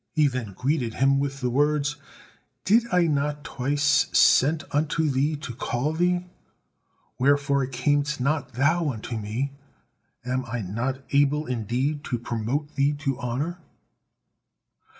He 0.15 0.25
then 0.25 0.53
greeted 0.53 0.95
him 0.95 1.19
with 1.19 1.41
the 1.41 1.51
words: 1.51 1.97
"Did 2.65 2.85
I 2.91 3.05
not 3.05 3.43
twice 3.43 4.07
sent 4.17 4.63
unto 4.71 5.07
thee 5.07 5.35
to 5.35 5.53
call 5.53 5.93
thee? 5.93 6.25
Wherefore 7.19 7.67
camest 7.67 8.19
not 8.19 8.53
thou 8.53 8.89
unto 8.89 9.15
me? 9.15 9.51
Am 10.25 10.43
I 10.47 10.61
not 10.61 11.03
able 11.11 11.45
indeed 11.45 12.03
to 12.05 12.17
promote 12.17 12.73
thee 12.73 12.93
to 12.93 13.19
honor?" 13.19 13.59